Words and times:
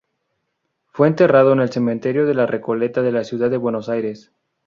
Fue 0.87 1.07
enterrado 1.07 1.53
en 1.53 1.59
el 1.59 1.71
cementerio 1.71 2.25
de 2.25 2.33
la 2.33 2.47
Recoleta 2.47 3.03
de 3.03 3.11
la 3.11 3.23
ciudad 3.23 3.51
de 3.51 3.57
Buenos 3.57 3.87
Aires. 3.87 4.31